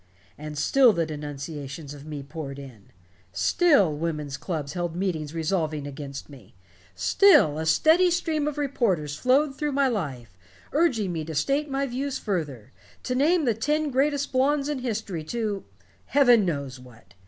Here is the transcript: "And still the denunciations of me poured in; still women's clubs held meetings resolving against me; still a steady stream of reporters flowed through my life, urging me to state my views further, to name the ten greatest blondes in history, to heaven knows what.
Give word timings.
"And 0.35 0.57
still 0.57 0.93
the 0.93 1.05
denunciations 1.05 1.93
of 1.93 2.07
me 2.07 2.23
poured 2.23 2.57
in; 2.57 2.85
still 3.31 3.93
women's 3.93 4.35
clubs 4.35 4.73
held 4.73 4.95
meetings 4.95 5.35
resolving 5.35 5.85
against 5.85 6.27
me; 6.27 6.55
still 6.95 7.59
a 7.59 7.67
steady 7.67 8.09
stream 8.09 8.47
of 8.47 8.57
reporters 8.57 9.15
flowed 9.15 9.55
through 9.55 9.73
my 9.73 9.87
life, 9.87 10.35
urging 10.73 11.11
me 11.13 11.23
to 11.25 11.35
state 11.35 11.69
my 11.69 11.85
views 11.85 12.17
further, 12.17 12.71
to 13.03 13.13
name 13.13 13.45
the 13.45 13.53
ten 13.53 13.91
greatest 13.91 14.31
blondes 14.31 14.69
in 14.69 14.79
history, 14.79 15.23
to 15.25 15.65
heaven 16.05 16.45
knows 16.45 16.79
what. 16.79 17.13